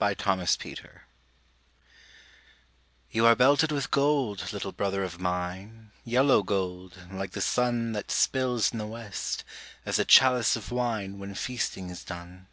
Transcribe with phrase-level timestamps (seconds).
[0.00, 0.78] THE HOMING BEE
[3.12, 8.10] You are belted with gold, little brother of mine, Yellow gold, like the sun That
[8.10, 9.44] spills in the west,
[9.84, 12.48] as a chalice of wine When feasting is done.